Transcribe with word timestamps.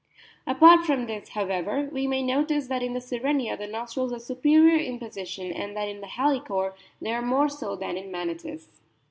Apart 0.47 0.83
from 0.83 1.05
this, 1.05 1.29
however, 1.29 1.87
we 1.91 2.07
may 2.07 2.23
notice 2.23 2.65
that 2.65 2.81
in 2.81 2.93
the 2.93 2.99
Sirenia 2.99 3.55
the 3.55 3.67
nostrils 3.67 4.11
are 4.11 4.17
superior 4.19 4.75
in 4.79 4.97
position, 4.97 5.51
and 5.51 5.77
that 5.77 5.87
in 5.87 6.01
Halicore 6.01 6.73
they 6.99 7.13
are 7.13 7.21
more 7.21 7.47
so 7.47 7.75
than 7.75 7.97
in 7.97 8.09
Manatus. 8.11 8.81